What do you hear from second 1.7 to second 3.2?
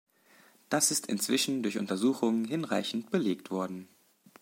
Untersuchungen hinreichend